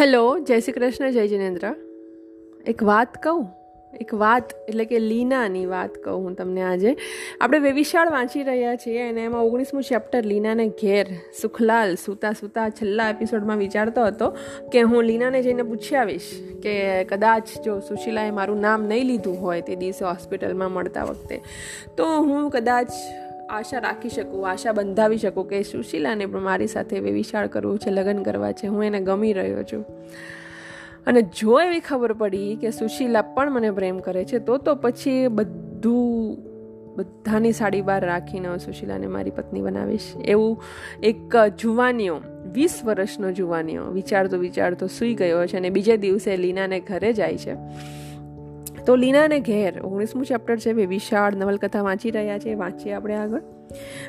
[0.00, 1.74] Hello જય શ્રી કૃષ્ણ જય જિનેન્દ્ર
[2.66, 3.48] એક વાત કહું?
[4.00, 6.96] એક વાત, એટલે કે લીનાની વાત કહું હું તમને આજે.
[7.40, 11.06] આપણે વેવિશાળ વાંચી રહ્યા છીએ અને એમાં ઓગણીસમું ચેપ્ટર લીનાને ઘેર
[11.42, 14.30] સુખલાલ સૂતા સૂતા છેલ્લા એપિસોડમાં વિચારતો હતો
[14.72, 19.60] કે હું લીનાને જઈને પૂછી આવીશ કે કદાચ જો સુશીલાએ મારું નામ નહીં લીધું હોય
[19.60, 21.40] તે દિવસે હોસ્પિટલમાં મળતા વખતે,
[21.96, 22.88] તો હું કદાચ
[23.50, 27.90] આશા રાખી શકું, આશા બંધાવી શકું કે સુશીલાને પણ મારી સાથે એવી વિશાળ કરવું છે,
[27.90, 29.84] લગ્ન કરવા છે, હું એને ગમી રહ્યો છું.
[31.06, 35.28] અને જો એવી ખબર પડી કે સુશીલા પણ મને પ્રેમ કરે છે, તો તો પછી
[35.28, 36.36] બધું,
[36.96, 40.14] બધાની સાડી બહાર રાખીને સુશીલાને મારી પત્ની બનાવીશ.
[40.24, 40.62] એવું
[41.02, 42.20] એક જુવાનીઓ,
[42.52, 47.54] વીસ વર્ષનો જુવાનીઓ, વિચારતો વિચારતો સૂઈ ગયો છે અને બીજે દિવસે લીનાને ઘરે જાય છે.
[48.88, 53.42] તો લીનાને ઘેર, ઓગણીસમું ચેપ્ટર છે, બે વિશાળ નવલકથા વાંચી રહ્યા છે, વાંચીએ આપણે આગળ.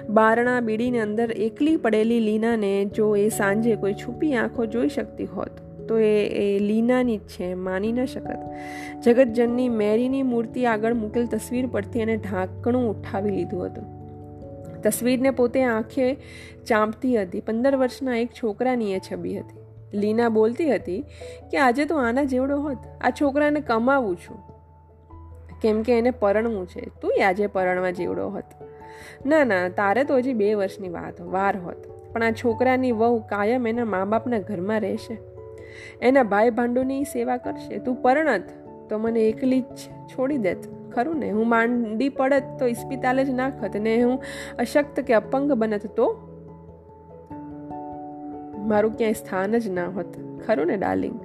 [0.09, 5.49] બારણા બીડીને અંદર એકલી પડેલી લીનાને જો એ સાંજે કોઈ છુપી આંખો જોઈ શકતી હોત,
[5.87, 8.37] તો એ એ લીનાની જ છે, માની ન શકત.
[9.03, 13.83] જગતજનની મેરીની મૂર્તિ આગળ મૂકેલ તસવીર પરથી એને ઢાંકણું ઉઠાવી લીધું હતું.
[14.81, 16.17] તસવીરને પોતે આંખે
[16.67, 17.41] ચાંપતી હતી.
[17.41, 19.59] પંદર વર્ષના એક છોકરાની એ છબી હતી.
[19.97, 21.01] લીના બોલતી હતી
[21.51, 22.77] કે, આજે તો આના જેવડો હોત.
[23.01, 24.58] આ છોકરાને કમાવું છું.
[25.61, 26.81] કેમ કે એને પરણવું છે.
[27.01, 28.43] તું આજે પરણવા જીવડો હોત.
[29.25, 31.75] ના ના, તારે તો હજી બે વર્ષની વાત, વાર હોત.
[32.13, 35.17] પણ આ છોકરાની વહુ કાયમ એના મા બાપના ઘરમાં રહેશે.
[36.01, 37.77] એના ભાઈ ભાંડુની સેવા કરશે.
[37.77, 38.43] તું પરણત,
[38.89, 40.57] તો મને એકલી જ છોડી દેત.
[40.95, 41.29] ખરું ને?
[41.29, 43.75] હું માંડી પડત તો ઇસ્પિતાલે જ નાખત.
[43.75, 44.23] ને હું
[44.59, 46.25] અશક્ત કે અપંગ બનત તો?
[48.57, 50.13] મારું ક્યાંય સ્થાન જ ના હોત.
[50.47, 51.19] ખરું ને, ડાર્લિંગ?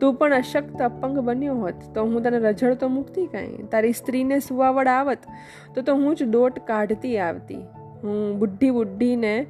[0.00, 3.46] તું પણ અશક્ત અપંગ બન્યો હોત, તો હું તને રજડતો મૂકતી કાંઈ?
[3.46, 5.18] તારી સ્ત્રીને સુવાવડ આવત,
[5.74, 7.54] તો તો હું જ દોટ કાઢતી આવતી.
[8.02, 9.46] હું બુઢી બુઢીને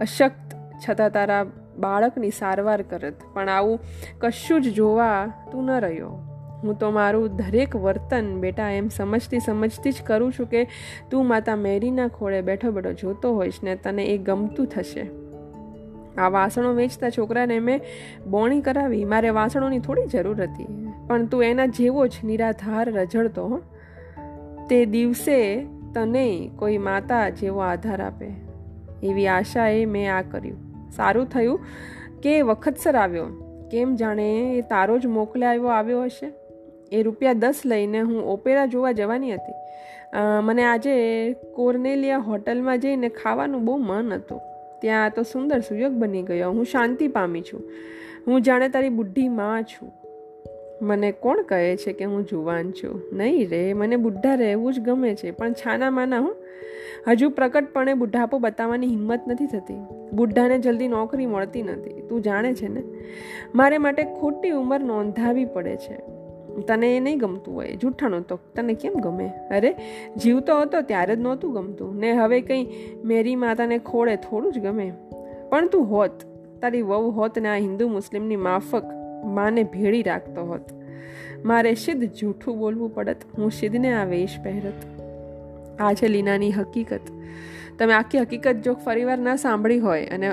[0.00, 0.56] અશક્ત,
[0.88, 1.44] છતાં તારા
[1.78, 3.14] બાળકની સારવાર કરત.
[3.34, 3.78] પણ આવું
[4.18, 6.08] કશું જ જોવા તું ન રહ્યો.
[6.62, 10.68] હું તો મારું દરેક વર્તન બેટા એમ સમજતી સમજતી જ કરું છું કે
[11.10, 15.19] તું માતા મેરીના ખોળે બેઠો બેઠો જોતો હોઈશ ને તને એ ગમતું થશે.
[16.18, 17.80] આ વાસણો વેચતા છોકરાને મેં
[18.30, 19.04] બોણી કરાવી.
[19.04, 20.66] મારે વાસણોની થોડી જરૂર હતી.
[21.06, 23.60] પણ તું એના જેવો જ નિરાધાર રજડતો હો.
[24.70, 28.28] તે દિવસે તને કોઈ માતા જેવો આધાર આપે.
[29.02, 30.90] એવી આશાએ મેં આ કર્યું.
[30.90, 31.60] સારું થયું
[32.22, 33.26] કે વખતસર આવ્યો.
[33.70, 34.28] કેમ જાણે
[34.58, 36.32] એ તારો જ મોકલાવ્યો આવ્યો હશે?
[36.92, 39.52] એ રૂપિયા દસ લઈને હું ઓપેરા જોવા જવાની હતી.
[40.42, 44.40] મને આજે કોર્નેલિયા હોટલમાં જઈને ખાવાનું બહુ મન હતું.
[44.80, 46.50] ત્યાં તો સુંદર સુયોગ બની ગયો.
[46.50, 47.62] હું શાંતિ પામી છું.
[48.26, 49.92] હું જાણે તારી બુઢી માં છું.
[50.82, 53.02] મને કોણ કહે છે કે હું જુવાન છું?
[53.12, 56.36] નહીં રે, મને બુઢા રહેવું જ ગમે છે, પણ છાના માના હું?
[57.08, 60.08] હજુ પ્રકટપણે બુઢાપો બતાવવાની હિંમત નથી થતી.
[60.12, 62.02] બુઢાને જલ્દી નોકરી મળતી નથી.
[62.08, 62.82] તું જાણે છે ને?
[63.54, 66.09] મારે માટે ખોટી ઉંમર નોંધાવી પડે છે.
[66.58, 69.30] તને એ નહીં ગમતું હોય જૂઠાણું તો તને કેમ ગમે?
[69.50, 69.76] અરે
[70.16, 71.96] જીવતો હતો, ત્યારે જ નહોતું ગમતું.
[71.96, 72.66] ને હવે કંઈ
[73.04, 74.92] મેરી માતાને ખોળે થોડું જ ગમે.
[75.48, 76.10] પણ તું હોત,
[76.60, 78.82] તારી વહુ હોત ને આ હિન્દુ મુસ્લિમની માફક
[79.24, 80.60] માને ભેળી રાખતો હોત.
[81.44, 83.16] મારે સિદ્ધ જૂઠું બોલવું પડત.
[83.38, 85.00] હું સિદ્ધને આ વેશ પહેરત.
[85.80, 87.00] આ છે લીનાની હકીકત.
[87.80, 90.30] તમે આખી હકીકત જો ફરીવાર ના સાંભળી હોય અને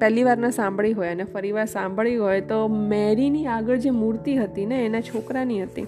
[0.00, 4.66] પહેલી વાર ના સાંભળી હોય અને ફરીવાર સાંભળી હોય તો મેરીની આગળ જે મૂર્તિ હતી
[4.66, 5.86] ને, એના છોકરાની હતી.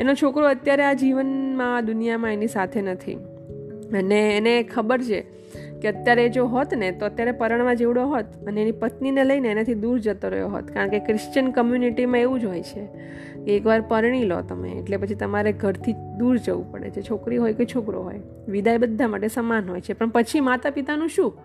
[0.00, 3.14] એનો છોકરો અત્યારે આ જીવનમાં, દુનિયામાં એની સાથે નથી.
[3.94, 5.37] અને એને ખબર છે
[5.82, 9.74] કે અત્યારે જો હોત ને, તો અત્યારે પરણવા જેવડો હોત અને એની પત્નીને લઈને એનાથી
[9.74, 10.70] દૂર જતો રહ્યો હોત.
[10.70, 12.86] કારણ કે ક્રિશ્ચિયન કમ્યુનિટીમાં એવું જ હોય છે
[13.44, 17.02] કે એકવાર પરણી લો તમે, એટલે પછી તમારે ઘરથી દૂર જવું પડે છે.
[17.02, 19.92] છોકરી હોય કે છોકરો હોય, વિદાય બધા માટે સમાન હોય છે.
[19.92, 21.38] પણ પછી માતા પિતાનું શું?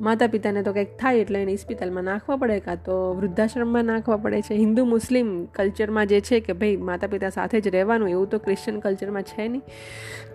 [0.00, 4.42] માતા પિતાને તો કંઈક થાય એટલે એને હોસ્પિટલમાં નાખવા પડે, કાં તો વૃદ્ધાશ્રમમાં નાખવા પડે
[4.42, 4.54] છે.
[4.54, 8.80] હિન્દુ મુસ્લિમ કલ્ચરમાં જે છે કે ભાઈ માતા પિતા સાથે જ રહેવાનું, એવું તો ક્રિશ્ચિયન
[8.80, 9.62] કલ્ચરમાં છે નહીં.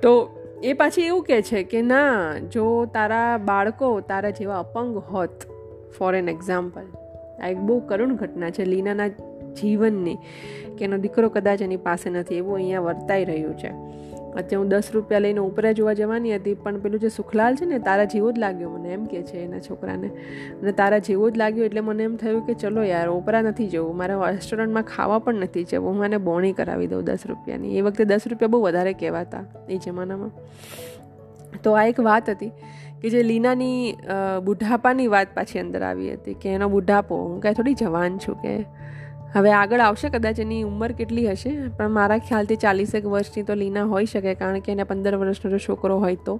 [0.02, 5.30] તો એ પાછી એવું કહે છે કે ના, જો તારા બાળકો તારા જેવા અપંગ હોત
[5.98, 6.81] ફોર એન એક્ઝામ્પલ
[7.44, 9.07] આ એક બહુ કરુણ ઘટના છે લીનાના
[9.62, 10.15] જીવનની,
[10.77, 13.68] કે એનો દીકરો કદાચ એની પાસે નથી, એવું અહીંયા વર્તાઈ રહ્યું છે.
[14.39, 17.80] અત્યારે હું દસ રૂપિયા લઈને ઉપરા જોવા જવાની હતી, પણ પેલું જે સુખલાલ છે ને,
[17.88, 20.10] તારા જેવો જ લાગ્યો મને, એમ કે છે એના છોકરાને.
[20.60, 23.94] અને તારા જેવો જ લાગ્યો એટલે મને એમ થયું કે ચલો યાર ઓપરા નથી જવું,
[24.01, 27.74] મારે રેસ્ટોરન્ટમાં ખાવા પણ નથી જવું, હું મને બોણી કરાવી દઉં દસ રૂપિયાની.
[27.78, 30.34] એ વખતે દસ રૂપિયા બહુ વધારે કહેવાતા એ જમાનામાં.
[31.63, 32.51] તો આ એક વાત હતી
[33.01, 33.80] કે જે લીનાની
[34.45, 38.54] બુઢાપાની વાત પાછી અંદર આવી હતી કે એનો બુઢાપો, હું કાંઈ થોડી જવાન છું કે
[39.33, 41.68] હવે આગળ આવશે કદાચ એની ઉંમર કેટલી હશે?
[41.68, 45.57] પણ મારા ખ્યાલથી ચાલીસેક વર્ષની તો લીના હોઈ શકે, કારણ કે એને પંદર વર્ષનો જો
[45.57, 46.39] છોકરો હોય તો.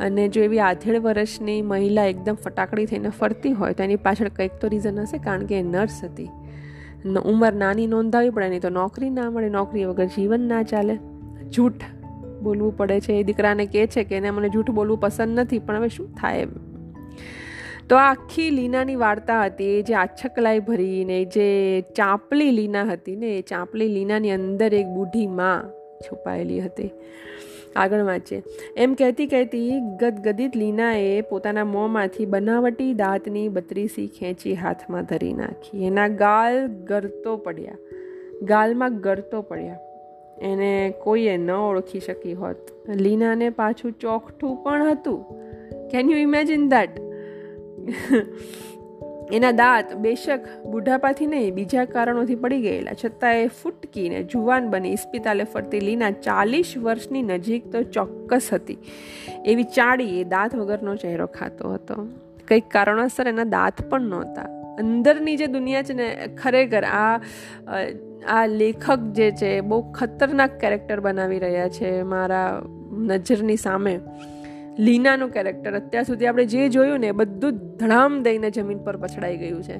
[0.00, 4.50] અને જો એવી આધેડ વર્ષની મહિલા એકદમ ફટાકડી થઈને ફરતી હોય, તો એની પાછળ કંઈક
[4.60, 6.28] તો રીઝન હશે, કારણ કે એ નર્સ હતી.
[7.24, 10.98] ઉંમર નાની નોંધાવી પડે, નહીં તો નોકરી ના મળે, નોકરી વગર જીવન ના ચાલે.
[11.50, 11.82] જૂઠ
[12.42, 13.12] બોલવું પડે છે.
[13.12, 16.46] એ દીકરાને કહે છે કે એને મને જૂઠ બોલવું પસંદ નથી, પણ હવે શું થાય
[17.90, 23.26] તો આ આખી લીનાની વાર્તા હતી, એ જે આછકલાઈ ભરીને, જે ચાંપલી લીના હતી ને,
[23.26, 26.90] એ ચાંપલી લીનાની અંદર એક બુઢી માં છુપાયેલી હતી.
[27.76, 28.42] આગળ વાંચે
[28.76, 35.84] એમ કહેતી કહેતી ગદગદિત લીનાએ પોતાના મોંમાંથી બનાવટી દાંતની બત્રીસી ખેંચી હાથમાં ધરી નાખી.
[35.84, 37.76] એના ગાલ ગરતો પડ્યા.
[38.42, 39.78] ગાલમાં ગરતો પડ્યા.
[40.42, 42.56] એને કોઈએ ન ઓળખી શકી હોત.
[42.96, 45.24] લીનાને પાછું ચોકઠું પણ હતું.
[45.88, 47.05] કેન યુ ઇમેજિન દેટ
[49.32, 52.92] એના દાંત બેશક બુઢાપાથી નહીં, બીજા કારણોથી પડી ગયેલા.
[53.04, 58.78] છતાં એ ફૂટકીને જુવાન બની ઇસ્પિતાલે ફરતી લીના ચાલીસ વર્ષની નજીક તો ચોક્કસ હતી.
[59.44, 62.08] એવી ચાડી એ દાંત વગરનો ચહેરો ખાતો હતો.
[62.48, 64.42] કંઈક કારણોસર એના દાંત પણ નહોતા.
[64.78, 67.20] અંદરની જે દુનિયા છે ને, ખરેખર આ
[68.28, 72.62] આ લેખક જે છે, બહુ ખતરનાક કેરેક્ટર બનાવી રહ્યા છે મારા
[72.92, 74.00] નજરની સામે.
[74.78, 79.62] લીનાનું કેરેક્ટર અત્યાર સુધી આપણે જે જોયું ને બધું ધડામ દઈને જમીન પર પછડાઈ ગયું
[79.62, 79.76] છે.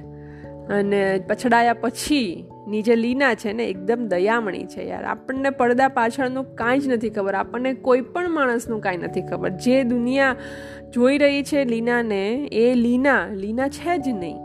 [0.66, 5.04] અને પછડાયા પછી ની જે લીના છે ને, એકદમ દયામણી છે યાર.
[5.04, 7.34] આપણને પડદા પાછળનું કાંઈ જ નથી ખબર.
[7.34, 9.48] આપણને કોઈ પણ માણસનું કાંઈ નથી ખબર.
[9.48, 10.36] જે દુનિયા
[10.94, 14.36] જોઈ રહી છે લીનાને, એ લીના લીના છે જ નહીં.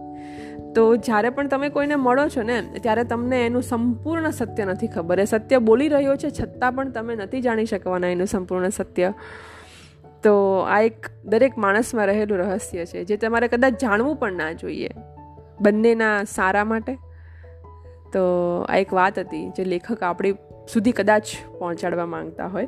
[0.76, 5.20] તો જ્યારે પણ તમે કોઈને મળો છો ને, ત્યારે તમને એનું સંપૂર્ણ સત્ય નથી ખબર.
[5.20, 9.14] એ સત્ય બોલી રહ્યો છે છતાં પણ તમે નથી જાણી શકવાના એનું સંપૂર્ણ સત્ય.
[10.24, 14.90] તો આ એક દરેક માણસમાં રહેલું રહસ્ય છે, જે તમારે કદાચ જાણવું પણ ના જોઈએ
[15.62, 16.98] બંનેના સારા માટે.
[18.14, 18.24] તો
[18.70, 20.34] આ એક વાત હતી જે લેખક આપણી
[20.74, 21.26] સુધી કદાચ
[21.60, 22.68] પહોંચાડવા માંગતા હોય.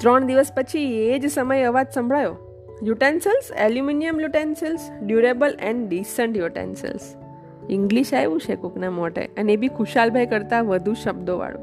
[0.00, 2.36] ત્રણ દિવસ પછી એ જ સમયે અવાજ સંભળાયો.
[2.82, 7.14] Utensils aluminium utensils durable and decent utensils
[7.70, 11.58] English આવ્યું છે કોકના મોટે અને એ બી ખુશાલભાઈ કરતાં વધુ શબ્દોવાળો.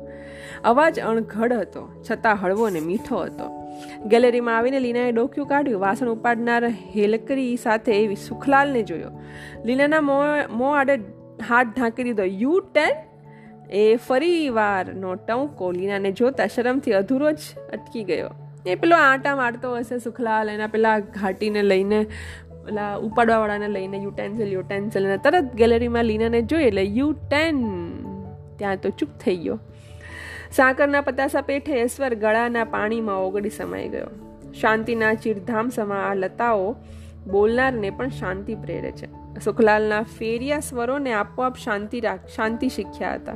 [0.64, 3.59] અવાજ અણઘડ હતો, છતાં હળવો અને મીઠો હતો.
[4.06, 5.82] ગેલેરીમાં આવીને લીનાએ ડોક્યું કાઢ્યું.
[5.82, 9.12] વાસણ ઉપાડનાર હેલકરી સાથે સુખલાલને જોયો.
[9.66, 10.18] લીનાના મો
[10.50, 10.96] મો આડે
[11.50, 12.24] હાથ ઢાંકી દીધો.
[12.24, 12.96] યુ ટેન
[13.72, 17.38] એ ફરી વારનો ટંકો લીનાને જોતા શરમથી અધૂરો જ
[17.74, 18.30] અટકી ગયો.
[18.66, 22.08] એ પેલો આંટા મારતો હશે સુખલાલ, એના પેલા ઘાટીને લઈને,
[22.66, 27.58] પેલા ઉપાડવાવાળાને લઈને, યુટેન્સિલ યુટેન્સિલ, અને તરત ગેલેરીમાં લીનાને જોઈ એટલે યુ ટેન
[28.58, 29.60] ત્યાં તો ચૂપ થઈ ગયો.
[30.52, 34.08] સાકરના પતાસા પેઠે ઈશ્વર ગળાના પાણીમાં ઓગળી સમાઈ ગયો.
[34.62, 36.76] શાંતિના ચીરધામ સમા આ લતાઓ
[37.32, 39.40] બોલનારને પણ શાંતિ પ્રેરે છે.
[39.40, 43.34] સુખલાલના ફેરિયા સ્વરોને આપોઆપ શાંતિ રાખ, શાંતિ શીખ્યા હતા.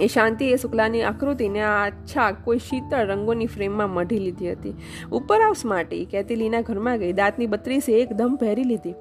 [0.00, 4.74] એ શાંતિ એ શુક્લાની આકૃતિને આ આચ્છા કોઈ શીતળ રંગોની ફ્રેમમાં મઢી લીધી હતી.
[5.12, 8.94] ઉપર આવસ સ્માર્ટી, કહેતી લીના ઘરમાં ગઈ, દાંતની બત્રીસે એકદમ પહેરી લીધી.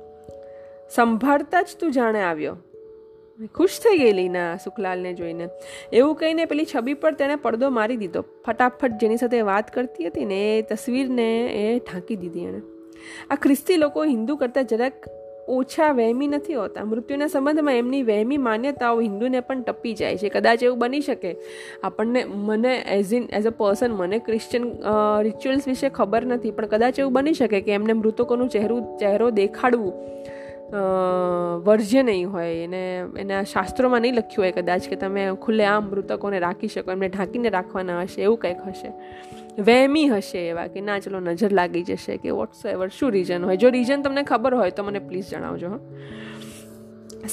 [0.96, 2.58] સંભાળતા જ તું જાણે આવ્યો.
[3.40, 5.48] ખુશ થઈ ગઈ લીના સુખલાલને જોઈને.
[5.94, 8.22] એવું કહીને પેલી છબી પર તેણે પડદો મારી દીધો.
[8.46, 12.62] ફટાફટ જેની સાથે વાત કરતી હતી ને એ તસવીરને એ ઢાંકી દીધી એણે.
[13.32, 15.10] આ ખ્રિસ્તી લોકો હિન્દુ કરતાં જરાક
[15.50, 16.86] ઓછા વહેમી નથી હોતા.
[16.86, 20.30] મૃત્યુના સંબંધમાં એમની વહેમી માન્યતાઓ હિન્દુને પણ ટપી જાય છે.
[20.30, 21.36] કદાચ એવું બની શકે.
[21.84, 24.64] આપણને મને as in as a person મને ક્રિશ્ચિયન
[25.22, 26.52] રિચ્યુઅલ્સ વિશે ખબર નથી.
[26.52, 29.94] પણ કદાચ એવું બની શકે કે એમને મૃતકોનું ચહેરું, ચહેરો દેખાડવું
[31.64, 32.54] વર્જ્ય નહીં હોય.
[32.64, 37.08] એને, એના શાસ્ત્રોમાં નહીં લખ્યું હોય કદાચ કે તમે ખુલ્લે આમ મૃતકોને રાખી શકો, એમને
[37.08, 38.92] ઢાંકીને રાખવાના હશે, એવું કંઈક હશે.
[39.62, 43.58] વહેમી હશે એવા કે ના, ચલો નજર લાગી જશે કે વોટ્સ એવર શું રીઝન હોય?
[43.58, 45.80] જો રીઝન તમને ખબર હોય તો મને પ્લીઝ જણાવજો, હા.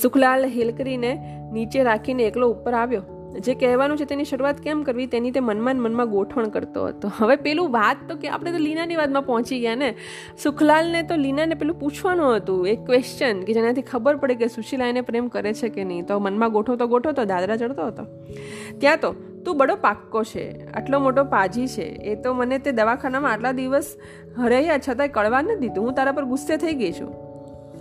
[0.03, 1.19] સુખલાલ હિલ કરીને
[1.53, 3.03] નીચે રાખીને એકલો ઉપર આવ્યો.
[3.39, 7.13] જે કહેવાનું છે તેની શરૂઆત કેમ કરવી તેની તે મનમાં મનમાં ગોઠવણ કરતો હતો.
[7.17, 9.95] હવે પેલું વાત તો કે આપણે તો લીનાની વાતમાં પહોંચી ગયા ને.
[10.43, 15.01] સુખલાલને તો લીનાને પેલું પૂછવાનું હતું એક ક્વેશ્ચન કે જેનાથી ખબર પડે કે સુશીલા એને
[15.01, 16.07] પ્રેમ કરે છે કે નહીં.
[16.07, 18.07] તો મનમાં ગોઠવતો ગોઠવતો, દાદરા ચડતો હતો.
[18.79, 21.83] ત્યાં તો, તું બડો પાક્કો છે, આટલો મોટો પાજી છે.
[21.83, 23.97] એ તો મને તે દવાખાનામાં આટલા દિવસ
[24.39, 25.85] હરાયા છતાંય કળવા નથી દીધું.
[25.85, 27.30] હું તારા પર ગુસ્સે થઈ ગઈ છું.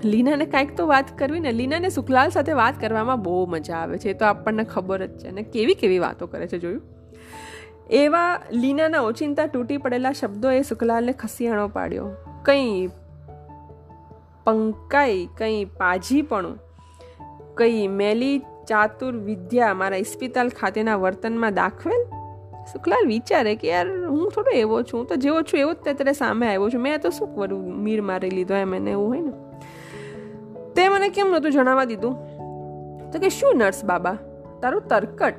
[0.04, 4.10] લીનાને કાંઈક તો વાત કરવી ને, લીનાને સુખલાલ સાથે વાત કરવામાં બહુ મજા આવે છે,
[4.10, 5.28] એ તો આપણને ખબર જ છે.
[5.28, 6.82] અને કેવી કેવી વાતો કરે છે જોયું?
[7.90, 12.12] એવા લીનાના ઓચિંતા તૂટી પડેલા શબ્દો એ સુખલાલને ખસિયાણો પાડ્યો.
[12.44, 12.88] કંઈ
[14.44, 16.58] પંકાઈ, કંઈ પાજીપણું,
[17.56, 22.06] કંઈ મેલી ચાતુર વિદ્યા મારા ઇસ્પિતાલ ખાતેના વર્તનમાં દાખવેલ?
[22.74, 26.48] સુખલાલ વિચારે કે યાર, હું થોડો એવો છું તો જેવો છું એવો જ તે સામે
[26.48, 26.82] આવ્યો છું.
[26.82, 27.76] મેં તો શું કરું?
[27.76, 29.49] મીર મારી લીધો એમ, એને એવું હોય ને.
[30.80, 32.14] તે મને કેમ નહોતું જણાવવા દીધું?
[33.12, 34.18] તો કે શું નર્સ બાબા?
[34.62, 35.34] તારું તરકટ.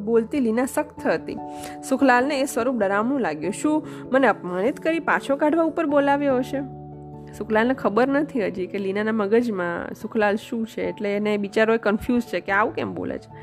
[0.00, 1.36] બોલતી લીના સખ્ત હતી.
[1.88, 3.52] સુખલાલને એ સ્વરૂપ ડરામણું લાગ્યું.
[3.52, 6.60] શું મને અપમાનિત કરી પાછો કાઢવા ઉપર બોલાવ્યો હશે?
[7.32, 12.40] સુખલાલને ખબર નથી હજી કે લીનાના મગજમાં સુખલાલ શું છે એટલે એને બિચારો કન્ફ્યુઝ છે
[12.40, 13.36] કે આવું કેમ બોલે છે?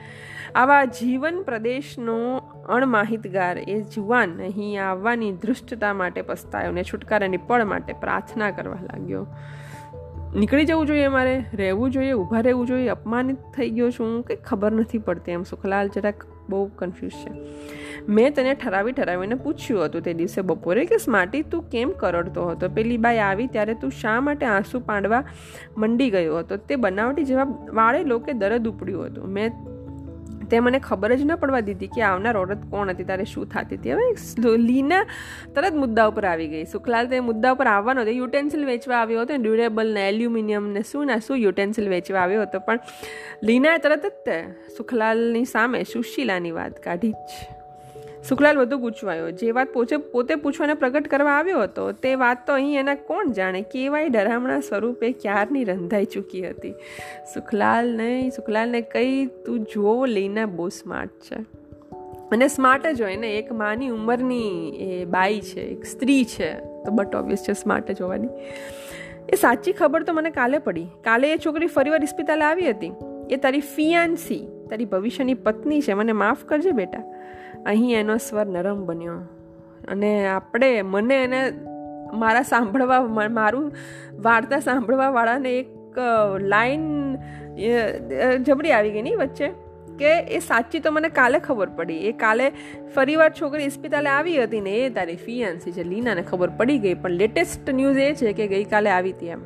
[0.55, 2.37] આવા જીવન પ્રદેશનો
[2.69, 9.27] અણમાહિતગાર એ જુવાન અહીં આવવાની ધૃષ્ટતા માટે પસ્તાયો ને છુટકારાની પળ માટે પ્રાર્થના કરવા લાગ્યો.
[10.35, 11.43] નીકળી જવું જોઈએ મારે?
[11.53, 15.43] રહેવું જોઈએ, ઊભા રહેવું જોઈએ, અપમાનિત થઈ ગયો છું, કંઈ ખબર નથી પડતી એમ.
[15.43, 16.13] સુખલાલ જરાક
[16.49, 17.31] બહુ કન્ફ્યુઝ છે.
[18.09, 22.69] મેં તને ઠરાવી ઠરાવીને પૂછ્યું હતું તે દિવસે બપોરે કે સ્માર્ટી, તું કેમ કરડતો હતો?
[22.69, 25.23] પેલી બાઈ આવી ત્યારે તું શા માટે આંસુ પાંડવા
[25.77, 26.57] મંડી ગયો હતો?
[26.57, 29.25] તે બનાવટી જવાબ વાળેલો કે દરદ ઉપડ્યું હતું.
[29.25, 29.70] મેં
[30.51, 33.77] તે મને ખબર જ ન પડવા દીધી કે આવનાર ઓરત કોણ હતી, તારે શું થતી
[33.77, 33.91] હતી.
[33.91, 35.03] હવે લીના
[35.55, 36.65] તરત મુદ્દા ઉપર આવી ગઈ.
[36.65, 38.11] સુખલાલ તે મુદ્દા ઉપર આવવાનો હતો.
[38.11, 42.59] યુટેન્સિલ વેચવા આવ્યો હતો ડ્યુરેબલ ને, એલ્યુમિનિયમ ને, શું ના શું યુટેન્સિલ વેચવા આવ્યો હતો.
[42.59, 42.79] પણ
[43.43, 44.37] લીનાએ તરત જ તે
[44.77, 47.60] સુખલાલની સામે સુશીલાની વાત કાઢી જ.
[48.29, 49.31] સુખલાલ વધુ ગૂંચવાયો.
[49.31, 53.31] જે વાત પોતે પોતે પૂછવાને પ્રગટ કરવા આવ્યો હતો, તે વાત તો અહીં એના કોણ
[53.31, 53.61] જાણે?
[53.61, 56.71] કેવાય ડરામણા સ્વરૂપે ક્યારની રંધાઈ ચૂકી હતી?
[57.33, 61.35] સુખલાલ નહીં સુખલાલને કઈ તું જો લઈને બહુ સ્માર્ટ છે.
[62.31, 66.91] અને સ્માર્ટ જ હોય ને, એક માની ઉંમરની એ બાઈ છે, એક સ્ત્રી છે, તો
[66.91, 68.27] બટ ઓબ્વિયસ છે સ્માર્ટ જ હોવાની.
[69.29, 70.87] એ સાચી ખબર તો મને કાલે પડી.
[71.03, 72.91] કાલે એ છોકરી ફરીવાર ઇસ્પિતાલે આવી હતી.
[73.29, 77.03] એ તારી ફિયાન્સી તારી ભવિષ્યની પત્ની છે, મને માફ કરજે બેટા.
[77.65, 79.17] અહીં એનો સ્વર નરમ બન્યો.
[79.87, 81.41] અને આપણે, મને એને
[82.13, 83.01] મારા સાંભળવા,
[83.31, 83.67] મારું
[84.19, 85.99] વાર્તા સાંભળવાવાળાને એક
[86.45, 86.87] લાઈન
[88.47, 89.49] જબરી આવી ગઈ નહીં વચ્ચે,
[89.99, 92.01] કે એ સાચી તો મને કાલે ખબર પડી.
[92.09, 92.45] એ કાલે
[92.95, 97.09] ફરીવાર છોકરી ઇસ્પિતાલે આવી હતી ને, એ તારી ફિયાન્સી છે, લીનાને ખબર પડી ગઈ, પણ
[97.09, 99.43] લેટેસ્ટ ન્યૂઝ એ છે કે ગઈકાલે આવી હતી એમ.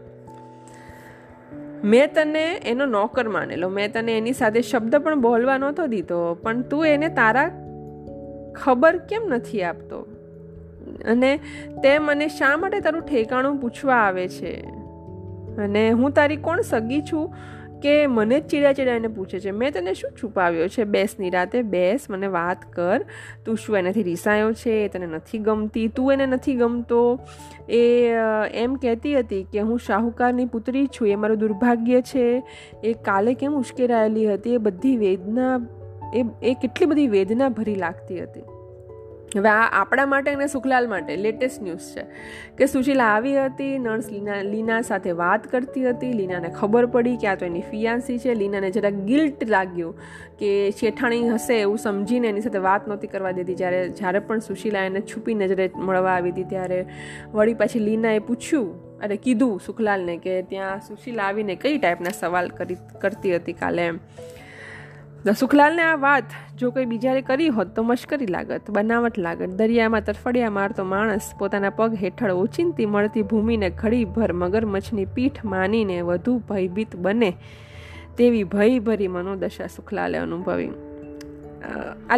[1.84, 3.70] મેં તને એનો નોકર માનેલો.
[3.70, 7.48] મેં તને એની સાથે શબ્દ પણ બોલવા નહોતો દીધો, પણ તું એને તારા
[8.56, 10.08] ખબર કેમ નથી આપતો?
[11.06, 11.38] અને
[11.84, 14.62] તે મને શા માટે તારું ઠેકાણું પૂછવા આવે છે?
[15.58, 17.36] અને હું તારી કોણ સગી છું
[17.82, 19.52] કે મને જ ચીડા ચીડાઈને પૂછે છે?
[19.52, 20.84] મેં તને શું છુપાવ્યો છે?
[20.84, 23.06] બેસની રાતે બેસ, મને વાત કર.
[23.46, 24.88] તું શું એનાથી રીસાયો છે?
[24.88, 25.88] તને નથી ગમતી.
[25.88, 27.20] તું એને નથી ગમતો.
[27.70, 28.12] એ
[28.54, 31.08] એમ કહેતી હતી કે હું શાહુકારની પુત્રી છું.
[31.08, 32.44] એ મારું દુર્ભાગ્ય છે.
[32.84, 34.54] એ કાલે કેમ ઉશ્કેરાયેલી હતી?
[34.54, 35.68] એ બધી વેદના
[36.14, 38.46] એ એ કેટલી બધી વેદના ભરી લાગતી હતી.
[39.36, 42.04] હવે આ આપણા માટે અને સુખલાલ માટે લેટેસ્ટ ન્યૂઝ છે
[42.58, 47.28] કે સુશીલા આવી હતી, નર્સ લીના લીના સાથે વાત કરતી હતી, લીનાને ખબર પડી કે
[47.28, 49.94] આ તો એની ફિયાન્સી છે, લીનાને જરા ગિલ્ટ લાગ્યું
[50.40, 53.56] કે શેઠાણી હશે એવું સમજીને એની સાથે વાત નહોતી કરવા દેતી.
[53.56, 56.86] જ્યારે જ્યારે પણ સુશીલા એને છુપી નજરે મળવા આવી હતી, ત્યારે
[57.34, 62.78] વળી પાછી લીનાએ પૂછ્યું અરે કીધું સુખલાલને કે ત્યાં સુશીલા આવીને કઈ ટાઈપના સવાલ કરી,
[63.02, 64.00] કરતી હતી કાલે એમ.
[65.34, 66.24] સુખલાલને આ વાત
[66.58, 69.50] જો કોઈ બીજાએ કરી હોત તો મશ્કરી લાગત, બનાવટ લાગત.
[69.50, 76.38] દરિયામાં તરફડિયા મારતો માણસ પોતાના પગ હેઠળ ઓચિંતી મળતી ભૂમિને ઘડીભર મગરમચ્છની પીઠ માનીને વધુ
[76.38, 77.34] ભયભીત બને
[78.18, 80.72] તેવી ભયભરી મનોદશા સુખલાલે અનુભવી.
[82.10, 82.18] આ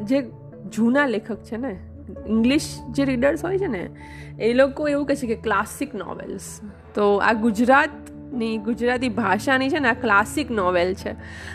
[0.00, 0.30] જે
[0.72, 1.76] જૂના લેખક છે ને,
[2.26, 3.88] ઇંગ્લિશ જે રીડર્સ હોય છે ને,
[4.40, 6.60] એ લોકો એવું કહે છે કે ક્લાસિક નોવેલ્સ
[6.94, 7.90] તો આ ગુજરાત
[8.32, 11.10] ની ગુજરાતી ભાષાની છે ને આ ક્લાસિક નોવેલ છે.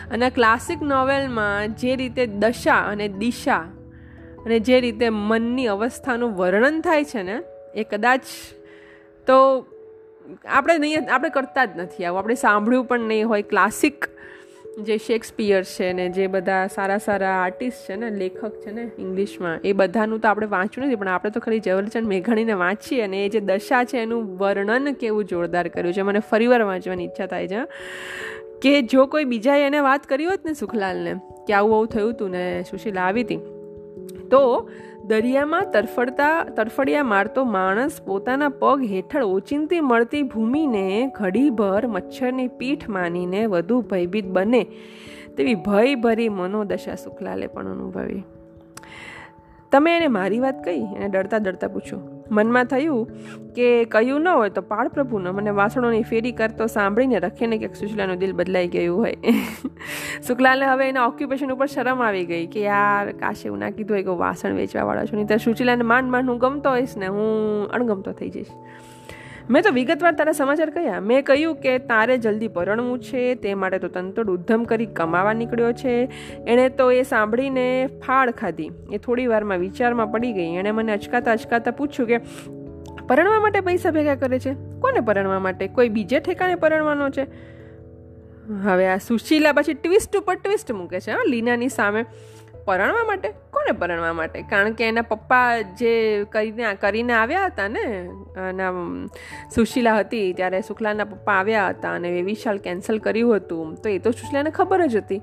[0.10, 3.58] અને ક્લાસિક નોવેલમાં જે રીતે દશા અને દિશા
[4.46, 7.40] અને જે રીતે મનની અવસ્થાનું વર્ણન થાય છે ને,
[7.76, 8.22] એ કદાચ
[9.28, 9.66] તો
[10.46, 12.20] આપણે નહીં, આપણે કરતા જ નથી આવું.
[12.20, 14.06] આપણે સાંભળ્યું પણ નહીં હોય ક્લાસિક
[14.82, 19.60] જે શેક્સપિયર છે ને જે બધા સારા સારા આર્ટિસ્ટ છે ને, લેખક છે ને ઇંગ્લિશમાં
[19.64, 23.30] એ બધાનું તો આપણે વાંચ્યું નથી, પણ આપણે તો ખાલી ઝવેરચંદ મેઘાણીને વાંચીએ અને એ
[23.30, 27.66] જે દશા છે એનું વર્ણન કેવું જોરદાર કર્યું છે, મને ફરીવાર વાંચવાની ઈચ્છા થાય છે.
[28.62, 31.14] કે જો કોઈ બીજાએ એને વાત કરી હોત ને સુખલાલને,
[31.48, 33.40] કે આવું આવું થયું હતું ને સુશીલા આવી હતી
[34.34, 34.70] તો
[35.06, 43.46] દરિયામાં તરફડતા, તરફડિયા મારતો માણસ પોતાના પગ હેઠળ ઓચિંતી મળતી ભૂમિને ઘડીભર મચ્છરની પીઠ માનીને
[43.46, 44.64] વધુ ભયભીત બને
[45.38, 48.24] તેવી ભયભરી મનોદશા શુક્લાલે પણ અનુભવી.
[49.72, 50.82] તમે એને મારી વાત કહી?
[50.96, 52.23] એને ડરતા ડરતા પૂછ્યું.
[52.34, 53.02] મનમાં થયું
[53.56, 55.34] કે કહ્યું ન હોય તો પાળ પ્રભુનો.
[55.34, 59.18] મને વાસણોની ફેરી કરતો સાંભળીને રખીને ક્યાંક સુશલાનું દિલ બદલાઈ ગયું હોય.
[60.28, 64.04] શુક્લાને હવે એના ઓક્યુપેશન ઉપર શરમ આવી ગઈ કે યાર, કાશે એવું ના કીધું હોય
[64.04, 65.18] કે વાસણ વેચવાવાળા છું.
[65.18, 68.54] નહીં તો સુશીલાને માંડ માંડ હું ગમતો હોઈશ ને હું અણગમતો થઈ જઈશ.
[69.50, 73.80] મેં તો વિગતવાર તારા સમાચાર કહ્યા મેં કહ્યું કે તારે જલ્દી પરણવું છે, તે માટે
[73.80, 76.10] તો તંતોડ ઉદ્ધમ કરી કમાવા નીકળ્યો છે.
[76.48, 78.72] એણે તો એ સાંભળીને ફાળ ખાધી.
[78.92, 80.56] એ થોડી વારમાં વિચારમાં પડી ગઈ.
[80.56, 82.18] એણે મને અચકાતા અચકાતા પૂછ્યું કે,
[83.08, 84.54] પરણવા માટે પૈસા ભેગા કરે છે?
[84.54, 85.68] કોને પરણવા માટે?
[85.68, 87.54] કોઈ બીજે ઠેકાણે પરણવાનો છે?
[88.64, 92.06] હવે આ સુશીલા પછી ટ્વિસ્ટ ઉપર ટ્વિસ્ટ મૂકે છે, હા, લીનાની સામે.
[92.66, 93.30] પરણવા માટે?
[93.30, 94.42] કોને પરણવા માટે?
[94.42, 98.10] કારણ કે એના પપ્પા જે કરીને કરીને આવ્યા હતા ને,
[98.50, 98.72] એના
[99.56, 103.76] સુશીલા હતી, ત્યારે શુક્લાના પપ્પા આવ્યા હતા અને વિશાલ કેન્સલ કર્યું હતું.
[103.76, 105.22] તો એ તો સુશીલાને ખબર જ હતી.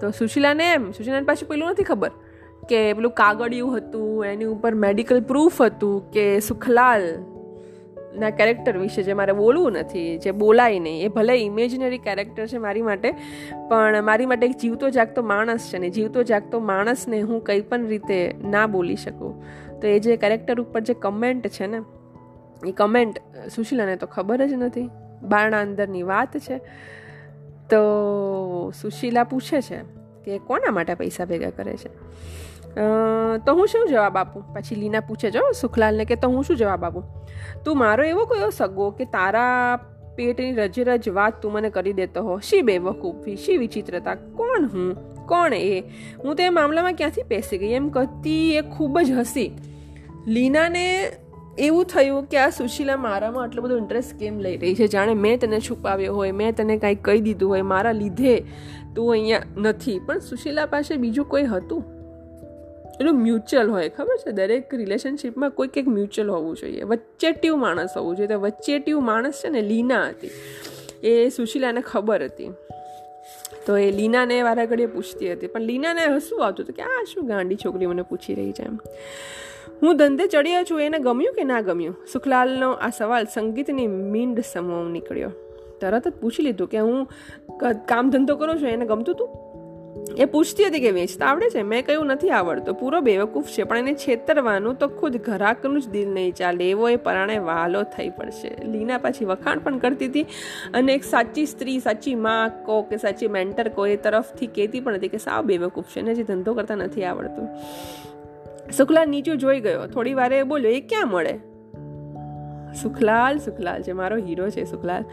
[0.00, 2.10] તો સુશીલાને એમ, સુશીલાને પાછું પેલું નથી ખબર
[2.68, 7.00] કે પેલું કાગળિયું હતું, એની ઉપર મેડિકલ પ્રૂફ હતું કે સુખલાલ
[8.18, 12.58] ના કેરેક્ટર વિશે જે મારે બોલવું નથી, જે બોલાય નહીં, એ ભલે ઇમેજનરી કેરેક્ટર છે
[12.58, 13.12] મારી માટે,
[13.68, 17.86] પણ મારી માટે એક જીવતો જાગતો માણસ છે ને જીવતો જાગતો માણસને હું કંઈ પણ
[17.86, 19.42] રીતે ના બોલી શકું.
[19.80, 21.80] તો એ જે કેરેક્ટર ઉપર જે કમેન્ટ છે ને,
[22.66, 23.18] એ કમેન્ટ
[23.54, 24.90] સુશીલાને તો ખબર જ નથી.
[25.22, 26.58] બારણા અંદરની વાત છે.
[27.70, 27.80] તો
[28.80, 29.76] સુશીલા પૂછે છે
[30.24, 31.90] કે કોના માટે પૈસા ભેગા કરે છે?
[33.46, 34.54] તો હું શું જવાબ આપું?
[34.54, 37.04] પછી લીના પૂછે જો સુખલાલને કે તો હું શું જવાબ આપું?
[37.64, 39.76] તું મારો એવો કયો સગો કે તારા
[40.16, 42.38] પેટની રજ રજ વાત તું મને કરી દેતો હો?
[42.38, 44.14] શી બેવકૂફી, શી વિચિત્રતા?
[44.14, 44.96] કોણ હું?
[45.26, 45.80] કોણ એ?
[46.24, 47.66] હું તો એ મામલામાં ક્યાંથી પેસી ગઈ?
[47.66, 49.58] એમ કહેતી એ ખૂબ જ હસી.
[50.26, 51.12] લીનાને
[51.58, 54.86] એવું થયું કે આ સુશીલા મારામાં આટલો બધો ઇન્ટરેસ્ટ કેમ લઈ રહી છે?
[54.86, 58.44] જાણે મેં તને છુપાવ્યો હોય, મેં તને કાંઈ કહી દીધું હોય, મારા લીધે
[58.94, 59.98] તું અહીંયા નથી.
[59.98, 61.99] પણ સુશીલા પાસે બીજું કોઈ હતું?
[63.00, 64.30] એનું મ્યુચ્યુઅલ હોય, ખબર છે?
[64.30, 66.82] દરેક રિલેશનશીપમાં કોઈક એક મ્યુચ્યુઅલ હોવું જોઈએ.
[66.82, 68.28] વચ્ચેટિવ માણસ હોવું જોઈએ.
[68.28, 70.30] તો વચ્ચેટિવ માણસ છે ને લીના હતી.
[71.02, 72.52] એ સુશીલાને ખબર હતી.
[73.66, 75.46] તો એ લીનાને વારાઘડીએ પૂછતી હતી.
[75.46, 78.62] પણ લીનાને હસવું આવતું હતું કે, આ શું ગાંડી છોકરી મને પૂછી રહી છે?
[78.62, 78.78] એમ.
[79.82, 80.80] હું ધંધે ચડ્યો છું.
[80.80, 81.96] એને ગમ્યું કે ના ગમ્યું?
[82.12, 85.32] સુખલાલનો આ સવાલ સંગીતની મીંડ સમૂહ નીકળ્યો.
[85.80, 87.08] તરત જ પૂછી લીધું કે, હું
[87.86, 88.68] કામ ધંધો કરું છું.
[88.68, 89.28] એને ગમતું હતું
[90.18, 91.62] એ પૂછતી હતી કે વેચતા આવડે છે?
[91.62, 92.72] મેં કહ્યું નથી આવડતો.
[92.72, 96.70] પૂરો બેવકૂફ છે, પણ એને છેતરવાનું તો ખુદ ઘરાકનું જ દિલ નહીં ચાલે.
[96.70, 98.56] એવો એ પરાણે વાલો થઈ પડશે.
[98.64, 100.22] લીના પાછી વખાણ પણ કરતી હતી
[100.74, 104.94] અને એક સાચી સ્ત્રી, સાચી માં કહો કે સાચી મેન્ટર કહો એ તરફથી કહેતી પણ
[104.94, 107.48] હતી કે સાવ બેવકૂફ છે ને જે ધંધો કરતા નથી આવડતું.
[108.72, 109.86] સુખલાલ નીચું જોઈ ગયો.
[109.86, 111.38] થોડી વારે બોલ્યો, એ ક્યાં મળે?
[112.82, 115.04] સુખલાલ સુખલાલ છે, મારો હીરો છે સુખલાલ.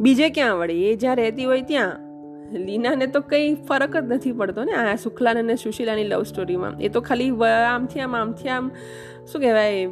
[0.00, 0.88] બીજે ક્યાં વળી?
[0.88, 2.03] એ જ્યાં રહેતી હોય ત્યાં.
[2.58, 6.88] લીનાને તો કંઈ ફરક જ નથી પડતો ને, આ સુખલાન અને સુશીલાની લવ સ્ટોરીમાં એ
[6.88, 7.30] તો ખાલી
[7.68, 8.70] આમથી આમ આમથી આમ
[9.32, 9.86] શું કહેવાય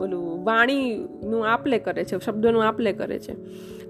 [0.00, 3.34] ઓલું વાણીનું આપલે કરે છે, શબ્દોનું આપલે કરે છે.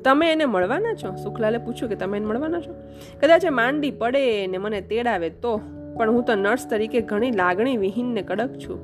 [0.03, 1.15] તમે એને મળવાના છો?
[1.23, 2.75] સુખલાલે પૂછ્યું કે તમે એને મળવાના છો?
[3.23, 5.61] કદાચ માંડી પડે ને મને તેડાવે તો,
[5.97, 8.79] પણ હું તો નર્સ તરીકે ઘણી લાગણી વિહીન ને કડક છું.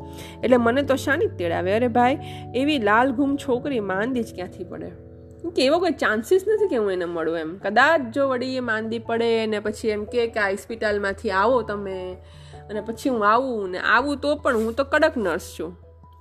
[0.44, 1.72] એટલે મને તો શાની તેડાવે?
[1.72, 2.18] અરે ભાઈ,
[2.54, 4.90] એવી લાલ ઘૂમ છોકરી માંદી જ ક્યાંથી પડે?
[5.58, 7.58] એવો કોઈ ચાન્સીસ નથી કે હું એને મળું એમ.
[7.58, 12.16] કદાચ જો વળી એ માંદી પડે ને પછી એમ કે આ હોસ્પિટલમાંથી આવો તમે
[12.70, 15.76] અને પછી હું આવું ને આવું તો પણ હું તો કડક નર્સ છું.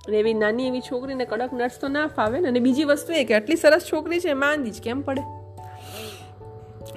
[0.08, 3.24] અને એવી નાની એવી છોકરીને કડક નર્સ તો ના ફાવે ને અને બીજી વસ્તુ એ
[3.24, 5.20] કે આટલી સરસ છોકરી છે, માંદી જ કેમ પડે?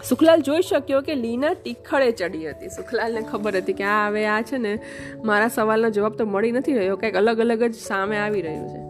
[0.09, 2.69] સુખલાલ જોઈ શક્યો કે લીના ટીખળે ચડી હતી.
[2.69, 4.79] સુખલાલને ખબર હતી કે આ હવે આ છે ને
[5.23, 8.81] મારા સવાલનો જવાબ તો મળી નથી રહ્યો, કંઈક અલગ અલગ જ સામે આવી રહ્યું છે.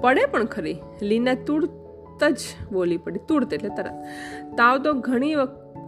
[0.00, 0.76] પડે પણ ખરી.
[1.02, 1.83] લીના તુડ
[2.20, 2.38] તરત જ
[2.72, 3.92] બોલી પડી, તુરત એટલે તરત.
[4.56, 5.34] તાવ તો ઘણી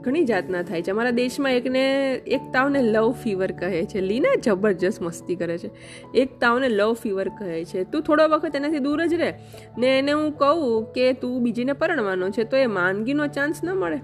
[0.01, 0.91] ઘણી જાતના થાય છે.
[0.91, 4.01] અમારા દેશમાં એકને, એક તાવને લવ ફીવર કહે છે.
[4.01, 5.71] લીના જબરજસ્ત મસ્તી કરે છે.
[6.15, 7.85] એક તાવને લવ ફીવર કહે છે.
[7.85, 9.35] તું થોડો વખત એનાથી દૂર જ રહે.
[9.79, 13.99] ને એને હું કહું કે તું બીજીને પરણવાનો છે, તો એ માંદગીનો ચાન્સ ન મળે.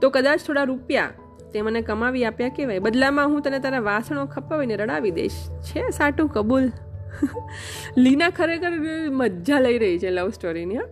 [0.00, 1.10] તો કદાચ થોડા રૂપિયા
[1.54, 2.78] તે મને કમાવી આપ્યા કહેવાય.
[2.78, 5.32] બદલામાં હું તને તારા વાસણો ખપાવીને રડાવી દઈશ.
[5.62, 6.70] છે સાટું કબૂલ?
[7.96, 8.72] લીના ખરેખર
[9.10, 10.84] મજા લઈ રહી છે, લવ સ્ટોરીની હા.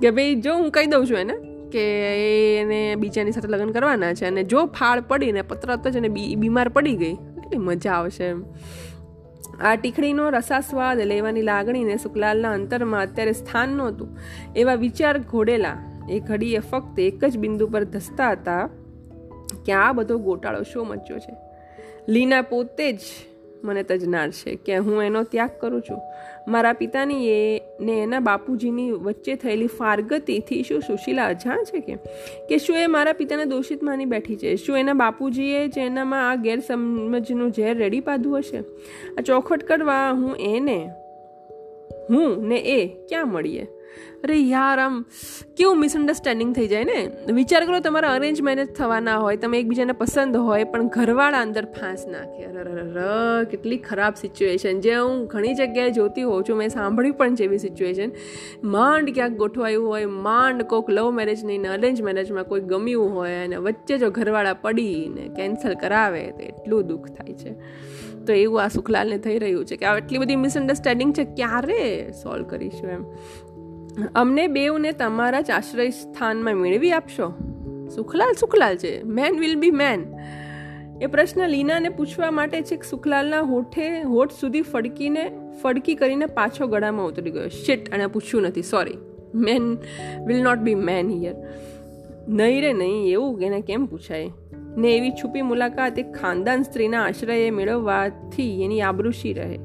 [0.00, 1.36] કે ભાઈ, જો હું કહી દઉં છું એને
[1.70, 1.84] કે
[2.56, 6.96] એને બીજાની સાથે લગ્ન કરવાના છે અને જો ફાળ પડીને તરત જ એને બીમાર પડી
[6.96, 8.44] ગઈ એટલી મજા આવશે એમ.
[9.60, 14.18] આ ટીખડીનો રસાસ્વાદ લેવાની લાગણીને સુખલાલના અંતરમાં અત્યારે સ્થાન નહોતું.
[14.56, 15.76] એવા વિચાર ઘોડેલા
[16.10, 18.70] એ ઘડીએ ફક્ત એક જ બિંદુ પર ધસતા હતા
[19.66, 21.34] કે આ બધો ગોટાળો શો મચ્યો છે.
[22.08, 23.00] લીના પોતે જ
[23.64, 26.00] મને તજનાર છે કે હું એનો ત્યાગ કરું છું.
[26.48, 31.94] મારા પિતાની એ ને એના બાપુજીની વચ્ચે થયેલી ફારગતીથી શું સુશીલા અજાણ છે કે?
[32.48, 34.56] કે શું એ મારા પિતાને દોષિત માની બેઠી છે?
[34.56, 38.58] શું એના બાપુજીએ જેનામાં આ ગેરસમજનું ઝેર રેડી પાધું હશે?
[39.18, 40.90] આ ચોખટ કરવા હું એને,
[42.10, 43.66] હું ને એ ક્યાં મળીએ?
[44.24, 45.04] અરે યાર, આમ
[45.56, 47.10] કેવું મિસઅન્ડરસ્ટેન્ડિંગ થઈ જાય ને?
[47.32, 52.06] વિચાર કરો તમારા અરેન્જ મેરેજ થવાના હોય, તમે એકબીજાને પસંદ હોય, પણ ઘરવાળા અંદર ફાંસ
[52.06, 52.44] નાખે.
[52.44, 57.58] અર કેટલી ખરાબ સિચ્યુએશન જે હું ઘણી જગ્યાએ જોતી હોઉં છું, મેં સાંભળ્યું પણ જેવી
[57.58, 58.12] સિચ્યુએશન
[58.64, 63.34] માંડ ક્યાંક ગોઠવાયું હોય, માંડ કોઈક લવ મેરેજ નહીં ને અરેન્જ મેરેજમાં કોઈ ગમ્યું હોય,
[63.44, 67.54] અને વચ્ચે જો ઘરવાળા પડીને કેન્સલ કરાવે, તો એટલું દુઃખ થાય છે.
[68.26, 72.44] તો એવું આ સુખલાલને થઈ રહ્યું છે કે આ એટલી બધી મિસઅન્ડરસ્ટેન્ડિંગ છે, ક્યારે સોલ્વ
[72.44, 73.04] કરીશું એમ?
[74.14, 77.32] અમને બેઉને તમારા જ આશ્રય સ્થાનમાં મેળવી આપશો?
[77.94, 79.02] સુખલાલ સુખલાલ છે.
[79.02, 80.04] મેન વિલ બી મેન
[81.02, 85.30] એ પ્રશ્ન લીનાને પૂછવા માટે છેક સુખલાલના હોઠે, હોઠ સુધી ફડકીને,
[85.62, 87.48] ફડકી કરીને પાછો ગળામાં ઉતરી ગયો.
[87.48, 88.62] શિટ અને પૂછ્યું નથી.
[88.62, 88.94] Sorry
[89.34, 89.78] man
[90.26, 91.34] will not be man here
[92.28, 93.12] નહીં રે, નહીં.
[93.12, 94.30] એવું એને કેમ પૂછાય?
[94.76, 99.58] ને એવી છુપી મુલાકાત એક ખાનદાન સ્ત્રીના આશ્રયે મેળવવાથી એની આબરૂશી રહે.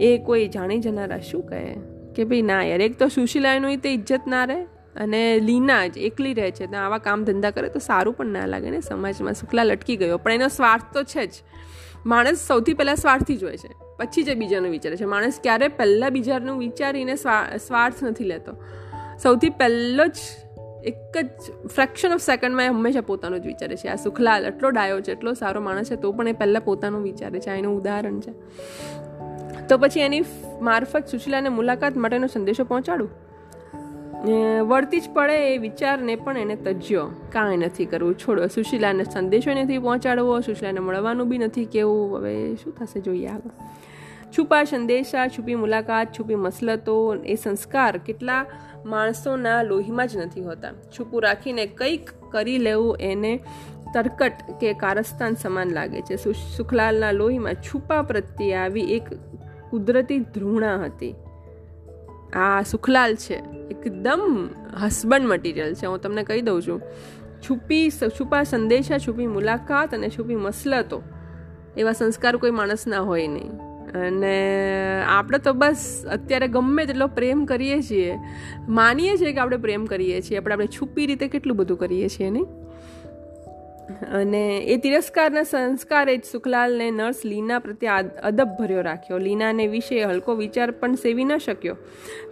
[0.00, 1.93] એ કોઈ જાણી જનારા શું કહે?
[2.16, 4.60] કે ભાઈ ના યાર, એક તો સુશીલાનું તે ઇજ્જત ના રહે
[4.96, 6.66] અને લીના જ એકલી રહે છે.
[6.66, 9.34] તો આવા કામ ધંધા કરે તો સારું પણ ના લાગે ને સમાજમાં.
[9.34, 11.42] શુક્લા લટકી ગયો, પણ એનો સ્વાર્થ તો છે જ.
[12.06, 15.06] માણસ સૌથી પહેલાં સ્વાર્થી જ હોય છે, પછી જે બીજાનું વિચારે છે.
[15.06, 18.52] માણસ ક્યારે પહેલાં બીજાનું વિચારીને સ્વાર્થ નથી લેતો.
[19.22, 20.18] સૌથી પહેલો જ
[20.84, 23.88] એક જ ફ્રેક્શન ઓફ સેકન્ડમાં એ હંમેશા પોતાનું જ વિચારે છે.
[23.88, 27.40] આ સુખલાલ એટલો ડાયો છે, એટલો સારો માણસ છે, તો પણ એ પહેલાં પોતાનું વિચારે
[27.40, 27.50] છે.
[27.50, 28.32] આ એનું ઉદાહરણ છે.
[29.68, 30.22] તો પછી એની
[30.60, 33.10] મારફત સુશીલાને મુલાકાત માટેનો સંદેશો પહોંચાડું?
[34.68, 38.14] વળતી જ પડે એ વિચારને પણ એને તજ્યો કાંઈ નથી કરવું.
[38.14, 42.16] છોડો, સુશીલાને સંદેશો નથી પહોંચાડવો, સુશીલાને મળવાનું બી નથી કેવું.
[42.16, 43.50] હવે શું થશે જોઈએ આગળ?
[44.38, 48.46] છુપા સંદેશા, છુપી મુલાકાત, છુપી મસલતો, એ સંસ્કાર કેટલા
[48.86, 50.72] માણસોના લોહીમાં જ નથી હોતા.
[50.72, 53.40] છુપું રાખીને કંઈક કરી લેવું એને
[53.94, 56.16] તરકટ કે કારસ્તાન સમાન લાગે છે.
[56.56, 59.04] સુખલાલના લોહીમાં છુપા પ્રત્યે આવી એક
[59.74, 61.14] કુદરતી ધૃણા હતી.
[62.32, 63.34] આ સુખલાલ છે.
[63.70, 64.48] એકદમ
[64.84, 65.86] હસબન્ડ મટીરિયલ છે.
[65.86, 66.80] હું તમને કહી દઉં છું.
[67.40, 71.02] છુપી છુપા સંદેશા, છુપી મુલાકાત અને છુપી મસલતો
[71.76, 73.50] એવા સંસ્કાર કોઈ માણસના હોય નહીં.
[74.06, 74.36] અને
[75.08, 78.18] આપણે તો બસ અત્યારે ગમે તેટલો પ્રેમ કરીએ છીએ.
[78.68, 82.30] માનીએ છીએ કે આપણે પ્રેમ કરીએ છીએ આપણે આપણે છુપી રીતે કેટલું બધું કરીએ છીએ
[82.30, 82.46] નહીં?
[84.18, 89.18] અને એ તિરસ્કારના સંસ્કારે જ સુખલાલને નર્સ લીના પ્રત્યે અદબ ભર્યો રાખ્યો.
[89.18, 91.76] લીનાને વિશે હલકો વિચાર પણ સેવી ન શક્યો.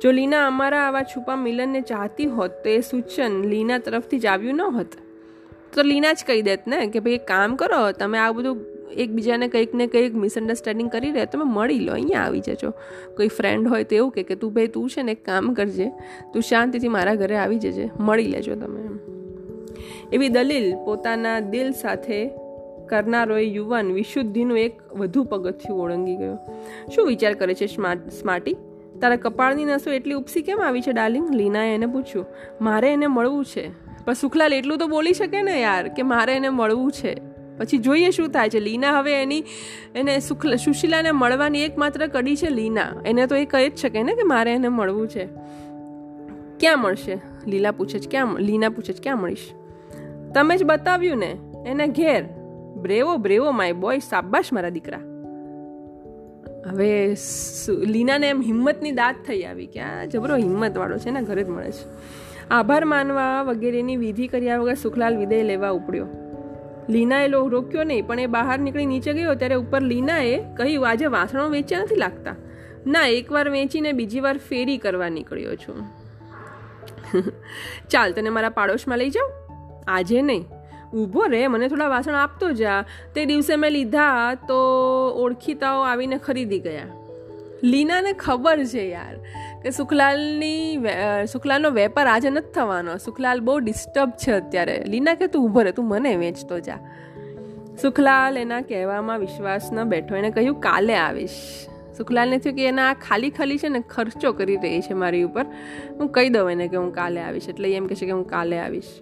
[0.03, 4.57] જો લીના અમારા આવા છુપા મિલનને ચાહતી હોત, તો એ સૂચન લીના તરફથી જ આવ્યું
[4.57, 4.97] ન હોત.
[5.73, 9.49] તો લીના જ કહી દેત ને કે ભાઈ એક કામ કરો, તમે આ બધું એકબીજાને
[9.49, 12.73] કંઈક ને કંઈક મિસઅન્ડરસ્ટેન્ડિંગ કરી રહ્યા તમે મળી લો, અહીંયા આવી જજો.
[13.17, 15.88] કોઈ ફ્રેન્ડ હોય તો એવું કે તું ભાઈ તું છે ને એક કામ કરજે.
[16.33, 17.91] તું શાંતિથી મારા ઘરે આવી જજે.
[17.99, 19.21] મળી લેજો તમે એમ.
[20.12, 22.31] એવી દલીલ પોતાના દિલ સાથે
[22.88, 26.38] કરનારો એ યુવાન વિશુદ્ધિનું એક વધુ પગથિયું ઓળંગી ગયો.
[26.95, 28.57] શું વિચાર કરે છે સ્માર્ટી?
[29.01, 31.35] તારા કપાળની નસો એટલી ઉપસી કેમ આવી છે, ડાર્લિંગ?
[31.35, 32.27] લીનાએ એને પૂછ્યું.
[32.61, 33.68] મારે એને મળવું છે.
[34.05, 37.16] પણ સુખલાલ એટલું તો બોલી શકે ને યાર, કે મારે એને મળવું છે.
[37.59, 38.61] પછી જોઈએ શું થાય છે.
[38.61, 39.45] લીના હવે એની,
[39.95, 42.87] એને સુખલા સુશીલાને મળવાની એકમાત્ર કડી છે લીના.
[43.07, 45.29] એને તો એ કહી જ શકે ને કે મારે એને મળવું છે.
[46.61, 47.18] ક્યાં મળશે?
[47.47, 49.51] લીલા પૂછે છે, ક્યાં લીના પૂછે છે, ક્યાં મળીશ?
[50.35, 51.38] તમે જ બતાવ્યું ને?
[51.66, 52.25] એને ઘેર.
[52.77, 54.99] બ્રેવો બ્રેવો માય બોય સાબાશ મારા દીકરા.
[56.66, 57.16] હવે
[57.68, 61.73] લીનાને એમ હિંમતની દાત થઈ આવી કે આ જબરો હિંમતવાળો છે ને, ઘરે જ મળે
[61.73, 61.88] છે.
[62.51, 66.07] આભાર માનવા વગેરેની વિધિ કર્યા વગર સુખલાલ વિદય લેવા ઉપડ્યો.
[66.90, 71.07] લીનાએ લો રોક્યો નહીં, પણ એ બહાર નીકળી નીચે ગયો ત્યારે ઉપર લીનાએ કહ્યું, આજે
[71.07, 72.35] વાસણો વેચ્યા નથી લાગતા.
[72.87, 76.03] ના, એકવાર વેચીને બીજી વાર ફેરી કરવા નીકળ્યો છું.
[77.90, 79.41] ચાલ, તને મારા પાડોશમાં લઈ જાઉં?
[79.88, 80.45] આજે નહીં.
[80.95, 82.85] ઊભો રે મને થોડા વાસણ આપતો જા.
[83.14, 84.59] તે દિવસે મેં લીધા તો
[85.16, 86.88] ઓળખીતાઓ આવીને ખરીદી ગયા.
[87.64, 89.16] લીનાને ખબર છે યાર
[89.62, 90.79] કે સુખલાલની
[91.33, 92.97] સુખલાલનો વેપાર આજે નથી થવાનો.
[92.97, 94.85] સુખલાલ બહુ ડિસ્ટર્બ છે અત્યારે.
[94.87, 96.79] લીના કે તું ઊભો રહે, તું મને વેચતો જા.
[97.83, 100.16] સુખલાલ એના કહેવામાં વિશ્વાસ ન બેઠો.
[100.16, 101.31] એને કહ્યું, કાલે આવીશ.
[101.97, 105.45] સુખલાલને થયું કે એના આ ખાલી ખાલી છે ને ખર્ચો કરી રહી છે મારી ઉપર.
[106.01, 107.49] હું કહી દઉં એને કે હું કાલે આવીશ.
[107.49, 109.01] એટલે એમ કહે છે કે હું કાલે આવીશ.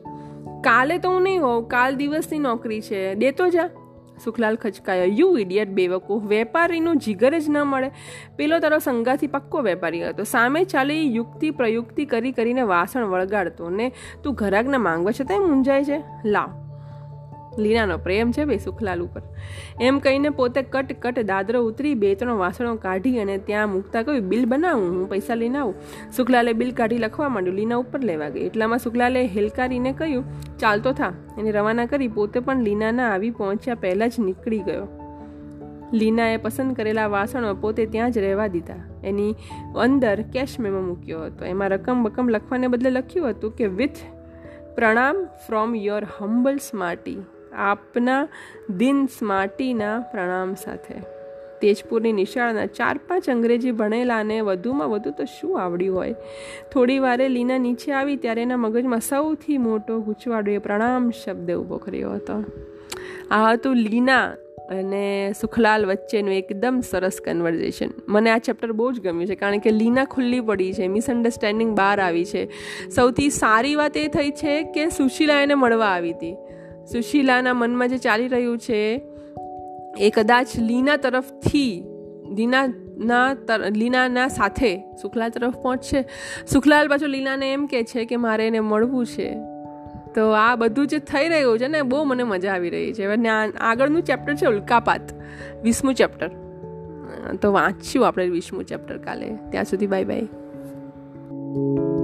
[0.60, 3.14] કાલે તો હું નહીં હોઉં, કાલ દિવસની નોકરી છે.
[3.14, 3.68] દેતો જા.
[4.24, 5.04] સુખલાલ ખચકાયો.
[5.04, 6.22] યુ ઇડિયટ બેવકૂફ.
[6.22, 7.90] વેપારીનું જીગર જ ન મળે.
[8.36, 10.24] પેલો તારો સંગાથી પક્કો વેપારી હતો.
[10.24, 13.92] સામે ચાલી યુક્તિ પ્રયુક્તિ કરી કરીને વાસણ વળગાડતો ને
[14.24, 16.02] તું ઘરાકને માંગવા છતાંય મૂંઝાય છે.
[16.24, 16.69] લાવ.
[17.58, 19.22] લીનાનો પ્રેમ છે ભાઈ સુખલાલ ઉપર.
[19.80, 24.28] એમ કહીને પોતે કટ કટ દાદરો ઉતરી બે ત્રણ વાસણો કાઢી અને ત્યાં મૂકતા કહ્યું,
[24.28, 25.74] બિલ બનાવું, હું પૈસા લઈને આવું.
[26.16, 28.40] સુખલાલે બિલ કાઢી લખવા માંડ્યું, લીના ઉપર લેવા ગઈ.
[28.40, 30.24] એટલામાં સુખલાલે હેલકારીને કહ્યું,
[30.58, 31.12] ચાલતો થા.
[31.38, 34.88] એને રવાના કરી પોતે પણ લીનાના આવી પહોંચ્યા પહેલાં જ નીકળી ગયો.
[35.92, 38.74] લીનાએ પસંદ કરેલા વાસણો પોતે ત્યાં જ રહેવા દીધા.
[39.04, 39.34] એની
[39.76, 41.44] અંદર કેશ મેમો મૂક્યો હતો.
[41.44, 43.98] એમાં રકમ બકમ લખવાને બદલે લખ્યું હતું કે વિથ
[44.74, 47.18] પ્રણામ ફ્રોમ યોર હમ્બલ સ્માર્ટી
[47.56, 48.28] આપના
[48.76, 50.94] દિન સ્માટીના પ્રણામ સાથે.
[51.60, 56.14] તેજપુરની નિશાળના ચાર પાંચ અંગ્રેજી ભણેલાને વધુમાં વધુ તો શું આવડ્યું હોય?
[56.72, 61.76] થોડી વારે લીના નીચે આવી ત્યારે એના મગજમાં સૌથી મોટો ગૂંચવાડો એ પ્રણામ શબ્દ ઊભો
[61.76, 62.44] કર્યો હતો.
[63.30, 64.32] આ હતું લીના
[64.70, 69.70] અને સુખલાલ વચ્ચેનું એકદમ સરસ કન્વર્ઝેશન મને આ ચેપ્ટર બહુ જ ગમ્યું છે કારણ કે
[69.70, 72.50] લીના ખુલ્લી પડી છે મિસઅન્ડરસ્ટેન્ડિંગ બહાર આવી છે.
[72.90, 76.36] સૌથી સારી વાત એ થઈ છે કે સુશીલા એને મળવા આવી હતી.
[76.92, 79.02] સુશીલાના મનમાં જે ચાલી રહ્યું છે,
[79.98, 81.84] એ કદાચ લીના તરફથી
[82.36, 84.72] લીનાના લીનાના સાથે
[85.02, 86.04] સુખલાલ તરફ પહોંચશે.
[86.52, 89.30] સુખલાલ પાછો લીનાને એમ કે છે કે મારે એને મળવું છે.
[90.14, 93.06] તો આ બધું જે થઈ રહ્યું છે ને, બહુ મને મજા આવી રહી છે.
[93.06, 93.28] અને
[93.60, 95.12] આગળનું ચેપ્ટર છે ઉલ્કાપાત
[95.62, 96.30] વીસમું ચેપ્ટર.
[97.42, 99.30] તો વાંચ્યું આપણે વીસમું ચેપ્ટર કાલે.
[99.50, 101.99] ત્યાં સુધી બાય બાય.